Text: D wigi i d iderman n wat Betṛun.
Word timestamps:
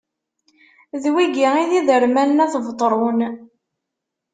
D 1.01 1.03
wigi 1.13 1.47
i 1.63 1.65
d 1.69 1.71
iderman 1.79 2.29
n 2.33 2.37
wat 2.47 2.55
Betṛun. 2.65 3.19